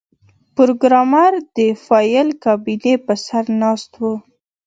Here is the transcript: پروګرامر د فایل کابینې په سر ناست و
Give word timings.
پروګرامر 0.55 1.31
د 1.57 1.59
فایل 1.85 2.27
کابینې 2.43 2.93
په 3.05 3.13
سر 3.25 3.45
ناست 3.61 3.91
و 4.01 4.03